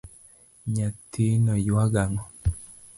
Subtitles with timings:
[0.73, 2.25] Nyathino ywago ango.